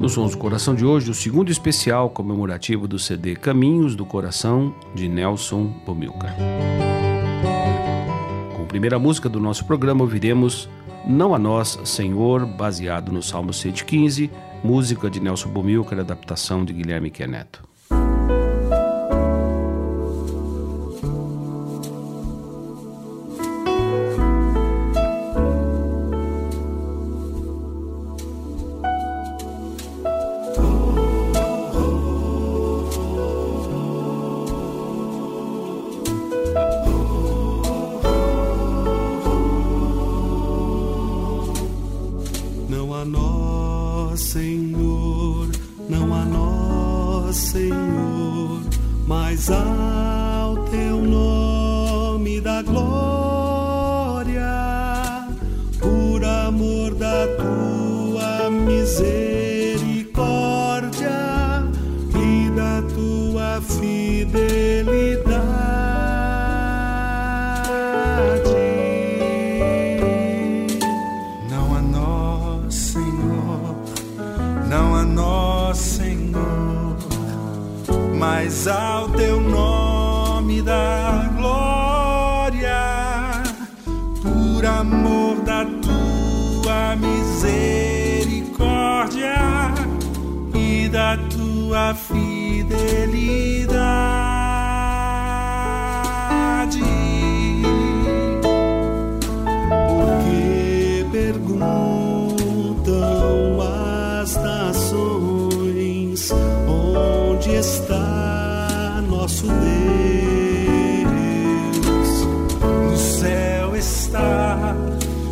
[0.00, 4.74] Nos Sons do Coração de hoje, o segundo especial comemorativo do CD Caminhos do Coração,
[4.94, 6.34] de Nelson Bomilcar.
[8.56, 10.70] Com a primeira música do nosso programa, ouviremos
[11.06, 14.30] Não a Nós, Senhor, baseado no Salmo 115,
[14.64, 17.69] música de Nelson Bomilcar, adaptação de Guilherme Queneto.
[92.70, 93.50] Fidelidade.
[99.98, 102.00] Porque perguntam
[103.60, 106.30] as nações
[106.68, 109.60] onde está nosso Deus.
[112.90, 114.76] No céu está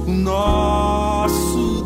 [0.06, 1.77] o nosso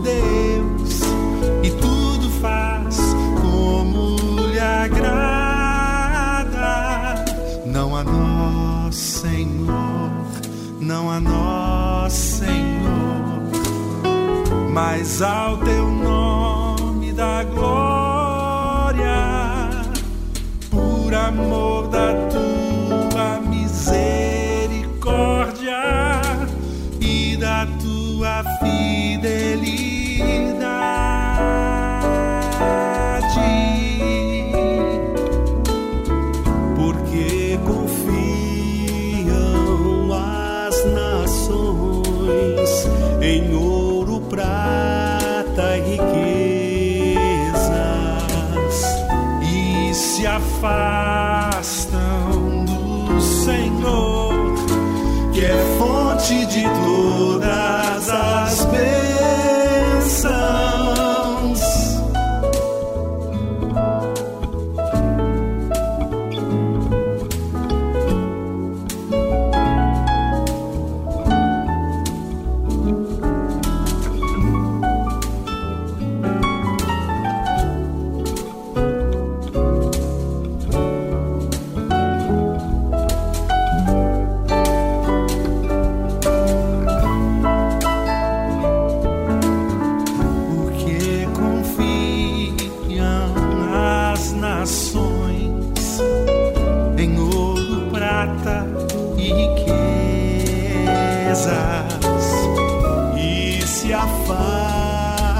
[14.72, 15.91] mas ao teu
[50.36, 51.60] afastam
[52.64, 54.54] do Senhor,
[55.32, 58.51] que é fonte de todas as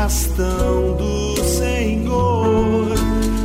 [0.07, 2.89] estão do Senhor,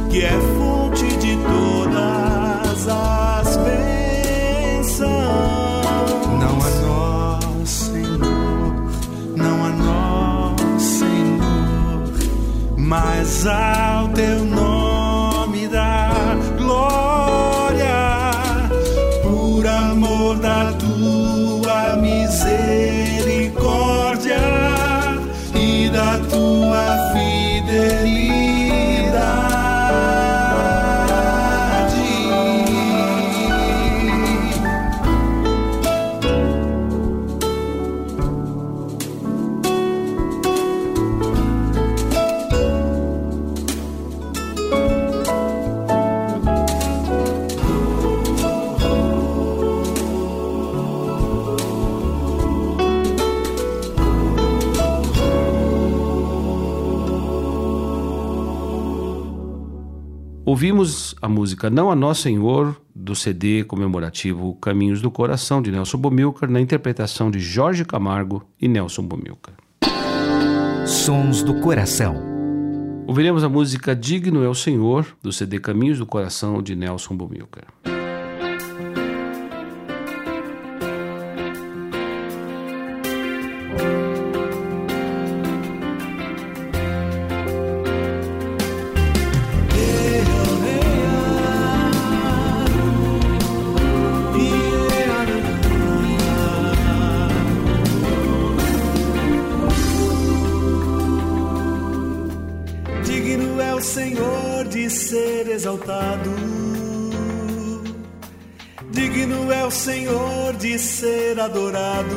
[0.09, 5.07] que é fonte de todas as bênçãos.
[6.39, 8.73] Não a nós, Senhor,
[9.35, 12.03] não a nós, Senhor,
[12.77, 13.86] mas ao
[60.57, 65.99] Ouvimos a música Não a Nós Senhor, do CD comemorativo Caminhos do Coração, de Nelson
[65.99, 69.53] Bomilcar, na interpretação de Jorge Camargo e Nelson Bomilcar.
[70.87, 72.15] Sons do Coração.
[73.05, 77.67] Ouviremos a música Digno é o Senhor, do CD Caminhos do Coração, de Nelson Bomilcar.
[105.67, 106.31] Exaltado.
[108.91, 112.15] Digno é o Senhor de ser adorado.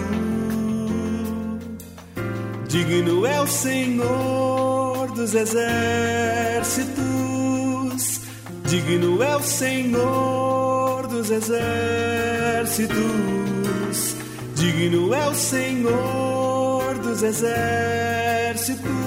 [2.69, 7.01] Digno é o Senhor dos exércitos.
[8.67, 12.97] Digno é o Senhor dos exércitos.
[14.55, 19.00] Digno é o Senhor dos exércitos.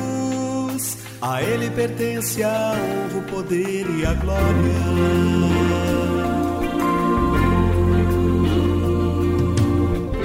[1.25, 4.43] A Ele pertence a honra, o poder e a glória.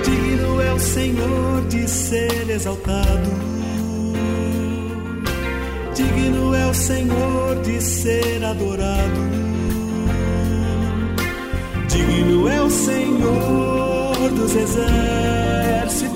[0.02, 3.30] Digno é o Senhor de ser exaltado.
[5.94, 9.20] Digno é o Senhor de ser adorado.
[11.86, 16.08] Digno é o Senhor dos exércitos.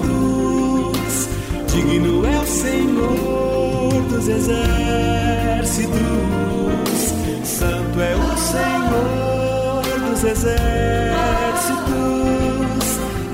[1.73, 3.62] Digno é o Senhor
[4.09, 5.93] dos exércitos.
[7.45, 10.63] Santo é o Senhor dos exércitos.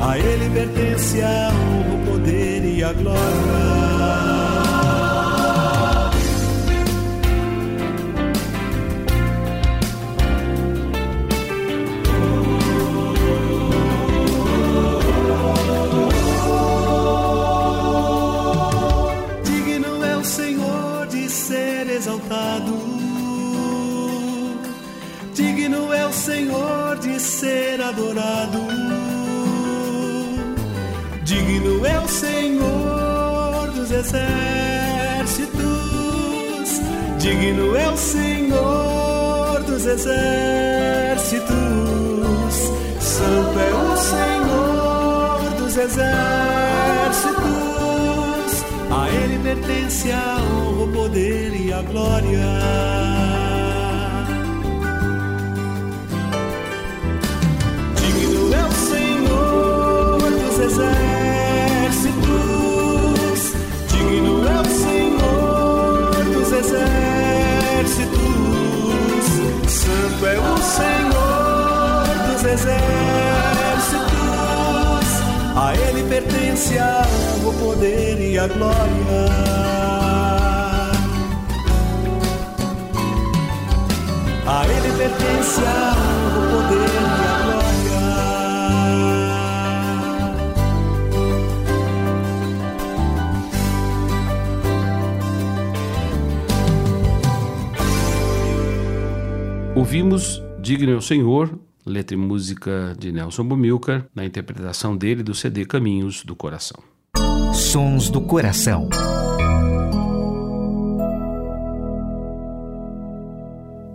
[0.00, 3.97] A Ele pertence o poder e a glória.
[27.88, 28.58] Adorado.
[31.24, 34.28] Digno é o Senhor dos exércitos.
[37.18, 41.48] Digno é o Senhor dos exércitos.
[43.00, 46.08] Santo é o Senhor dos exércitos.
[48.90, 53.17] A Ele pertence a honra, o poder e a glória.
[67.98, 69.70] Exércitos.
[69.70, 72.78] Santo é o Senhor dos exércitos.
[75.56, 76.76] A Ele pertence
[77.44, 78.78] o poder e a glória.
[84.46, 86.07] A Ele pertence a
[99.88, 105.34] Ouvimos Digno é o Senhor, letra e música de Nelson Bumilcar, na interpretação dele do
[105.34, 106.78] CD Caminhos do Coração.
[107.54, 108.90] Sons do Coração.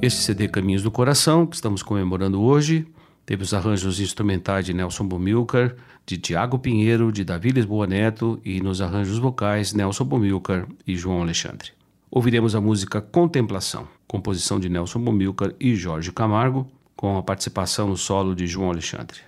[0.01, 2.87] Este CD Caminhos do Coração, que estamos comemorando hoje,
[3.23, 5.75] teve os arranjos instrumentais de Nelson Bumilcar,
[6.07, 11.21] de Tiago Pinheiro, de Davi Lisboa Neto e nos arranjos vocais Nelson Bumilcar e João
[11.21, 11.69] Alexandre.
[12.09, 17.97] ouviremos a música Contemplação, composição de Nelson Bomilcar e Jorge Camargo, com a participação no
[17.97, 19.21] solo de João Alexandre.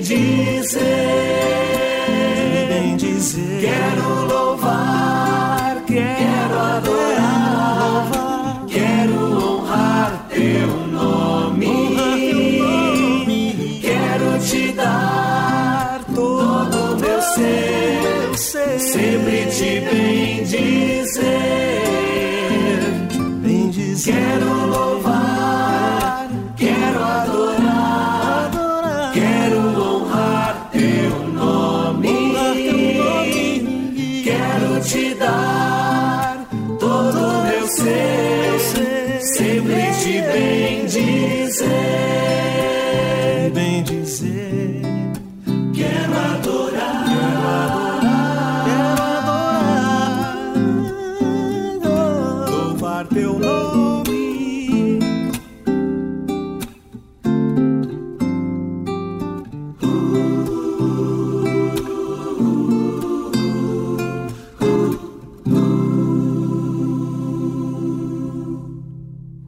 [0.00, 1.19] bendizer.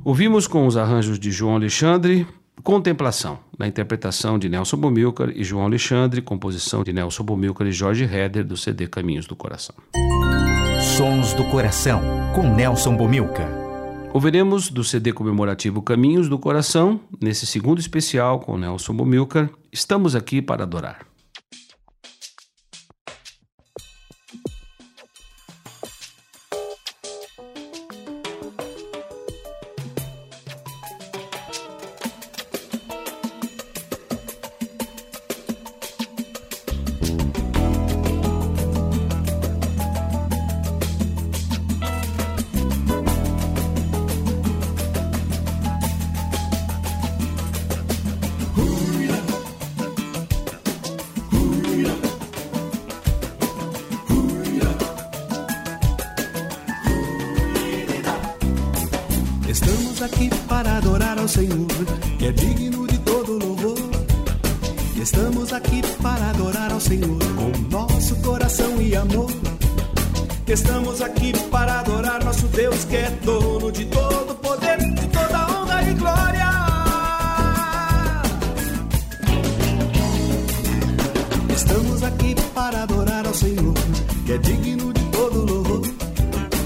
[0.05, 2.27] Ouvimos com os arranjos de João Alexandre,
[2.63, 8.05] Contemplação, na interpretação de Nelson Bomilcar e João Alexandre, composição de Nelson Bomilcar e Jorge
[8.05, 9.75] Heder, do CD Caminhos do Coração.
[10.97, 12.03] Sons do Coração,
[12.35, 13.49] com Nelson Bomilcar.
[14.13, 20.43] Ouviremos do CD comemorativo Caminhos do Coração, nesse segundo especial com Nelson Bumilcar, Estamos aqui
[20.43, 21.12] para adorar.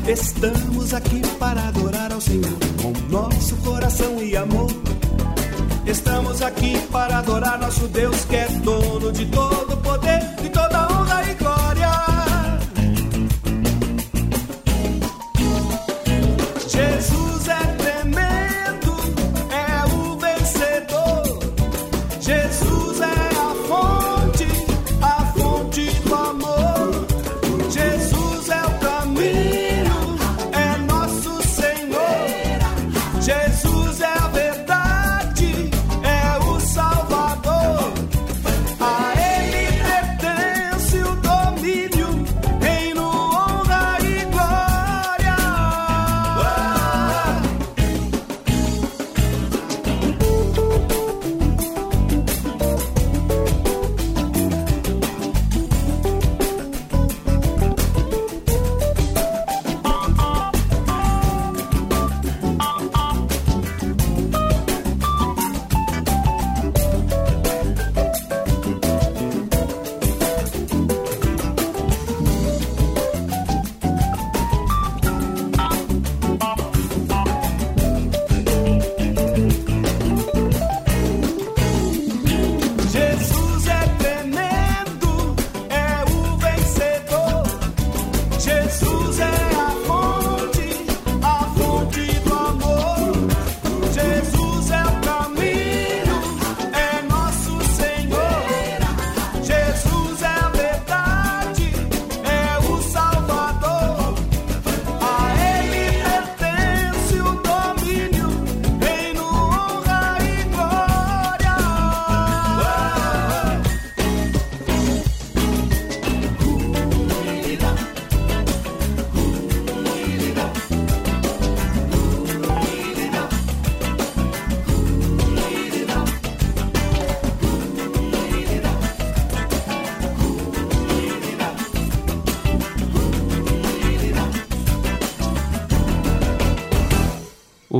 [0.08, 4.70] Estamos aqui para adorar ao Senhor com nosso coração e amor.
[5.84, 11.24] Estamos aqui para adorar nosso Deus que é dono de todo poder, de toda honra
[11.28, 11.55] e glória.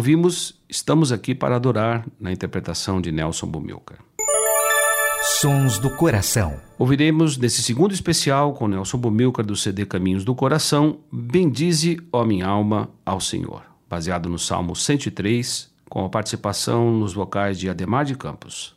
[0.07, 3.99] Ouvimos Estamos aqui para adorar na interpretação de Nelson Bumilcar.
[5.41, 6.61] Sons do Coração.
[6.79, 12.47] Ouviremos nesse segundo especial com Nelson Bumilcar do CD Caminhos do Coração, Bendize, ó minha
[12.47, 18.15] alma, ao Senhor, baseado no Salmo 103, com a participação nos vocais de Ademar de
[18.15, 18.76] Campos.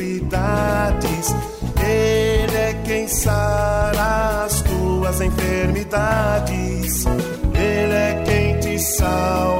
[0.00, 1.34] Iniquidades.
[1.82, 7.04] Ele é quem sara as tuas enfermidades.
[7.54, 9.55] Ele é quem te salva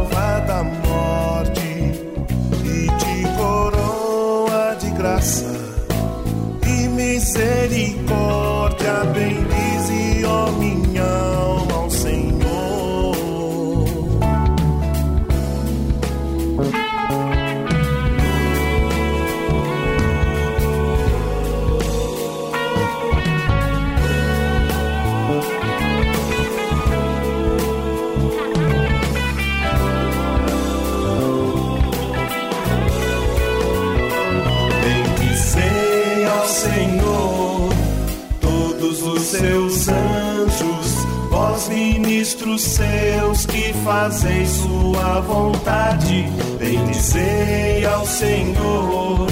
[41.77, 46.25] ministros seus que fazeis sua vontade,
[46.59, 49.27] bendizei ao Senhor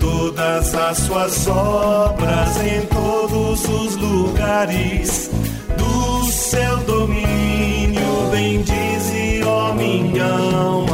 [0.00, 5.30] todas as suas obras em todos os lugares
[5.76, 10.87] do seu domínio, bendize, ó minha alma,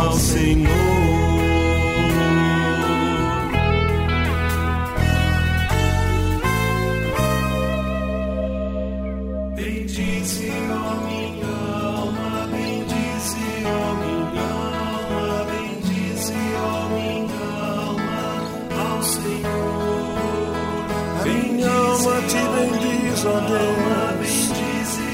[23.27, 24.51] ó Deus,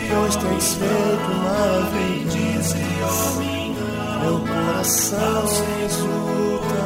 [0.08, 2.74] pois tens feito maravilhas.
[4.22, 5.44] Meu coração
[5.84, 6.80] exulta,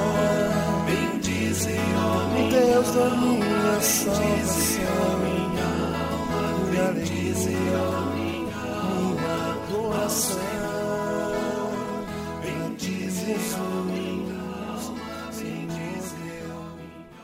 [2.50, 5.44] Deus da minha salvação, minha.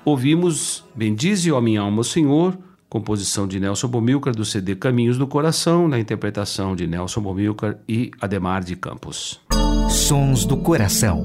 [0.05, 2.59] Ouvimos Bendize, ó minha alma, Senhor,
[2.91, 8.11] composição de Nelson Bomilcar do CD Caminhos do Coração, na interpretação de Nelson Bomilcar e
[8.21, 9.41] Ademar de Campos.
[9.89, 11.25] Sons do Coração.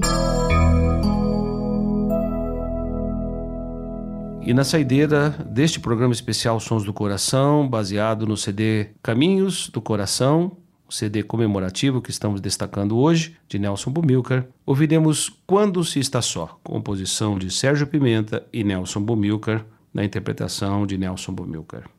[4.43, 10.55] E na saideira deste programa especial Sons do Coração, baseado no CD Caminhos do Coração,
[10.87, 16.59] o CD comemorativo que estamos destacando hoje, de Nelson Bumilcar, ouviremos Quando se está só,
[16.63, 21.89] composição de Sérgio Pimenta e Nelson Bumilcar, na interpretação de Nelson Bumilcar.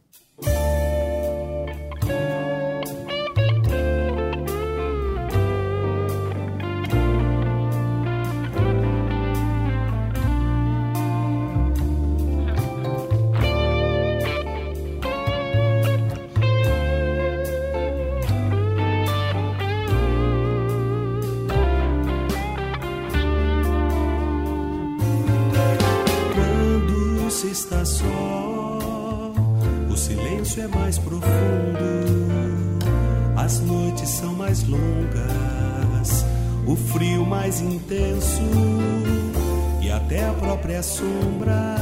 [40.66, 41.76] Até a própria sombra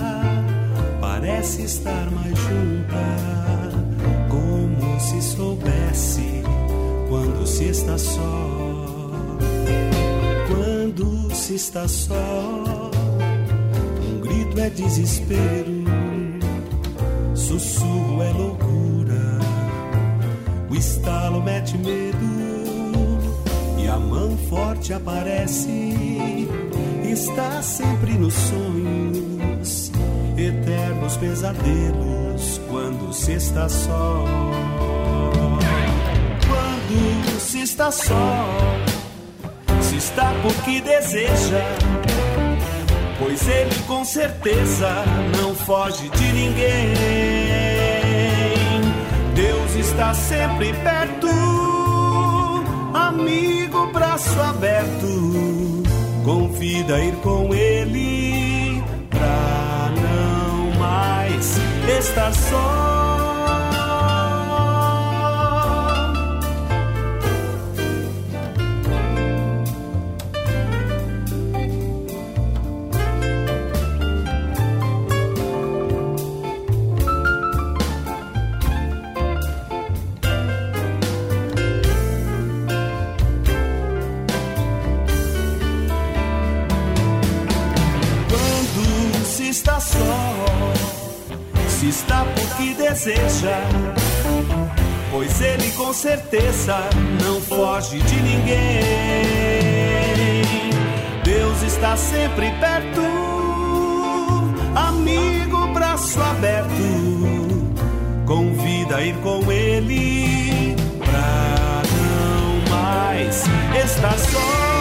[1.00, 3.06] parece estar mais junta,
[4.28, 6.42] como se soubesse
[7.08, 8.50] quando se está só.
[10.48, 12.90] Quando se está só,
[14.06, 15.84] um grito é desespero,
[17.34, 19.38] sussurro é loucura,
[20.70, 22.34] o estalo mete medo
[23.94, 26.48] a mão forte aparece,
[27.10, 29.92] está sempre nos sonhos,
[30.36, 34.24] eternos pesadelos quando se está só.
[36.46, 38.46] Quando se está só,
[39.80, 41.64] se está porque deseja,
[43.18, 45.04] pois ele com certeza
[45.38, 46.94] não foge de ninguém.
[49.34, 51.28] Deus está sempre perto
[52.94, 55.43] amigo, braço aberto,
[56.64, 61.58] convida a ir com ele pra não mais
[61.98, 63.23] estar só.
[96.04, 96.76] Certeza
[97.22, 98.82] não foge de ninguém.
[101.24, 103.00] Deus está sempre perto,
[104.74, 107.72] amigo, braço aberto,
[108.26, 113.44] convida a ir com ele pra não mais
[113.82, 114.74] estar só.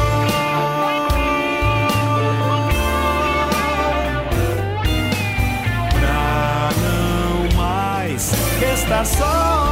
[8.76, 9.63] está só.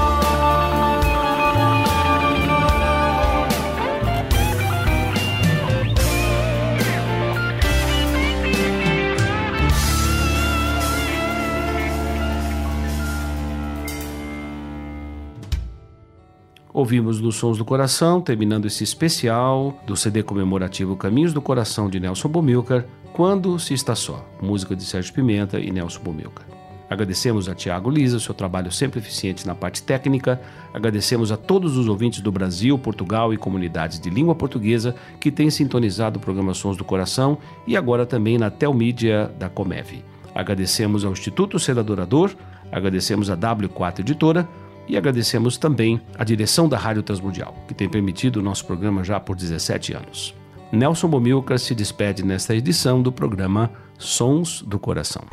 [16.81, 21.99] Ouvimos nos Sons do Coração, terminando esse especial do CD comemorativo Caminhos do Coração de
[21.99, 26.43] Nelson Bomilcar, Quando se está só, música de Sérgio Pimenta e Nelson Bomilcar.
[26.89, 30.41] Agradecemos a Tiago Lisa, seu trabalho sempre eficiente na parte técnica.
[30.73, 35.51] Agradecemos a todos os ouvintes do Brasil, Portugal e comunidades de língua portuguesa que têm
[35.51, 40.03] sintonizado o programa Sons do Coração e agora também na Telmídia da Comeve.
[40.33, 42.31] Agradecemos ao Instituto Ser Adorador,
[42.71, 44.49] agradecemos a W4 Editora
[44.87, 49.19] e agradecemos também a direção da Rádio Transmundial, que tem permitido o nosso programa já
[49.19, 50.35] por 17 anos.
[50.71, 55.23] Nelson Bomilcar se despede nesta edição do programa Sons do Coração.